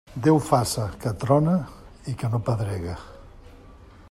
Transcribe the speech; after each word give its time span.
Déu 0.27 0.37
faça 0.45 0.85
que 1.03 1.11
trone 1.25 1.53
i 2.13 2.15
no 2.33 2.41
pedregue. 2.49 2.97